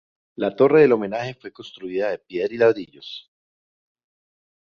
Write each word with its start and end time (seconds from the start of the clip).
La 0.37 0.51
torre 0.55 0.81
del 0.81 0.91
homenaje 0.93 1.35
fue 1.35 1.51
construida 1.53 2.09
de 2.09 2.17
piedra 2.17 2.55
y 2.55 2.57
ladrillos. 2.57 3.31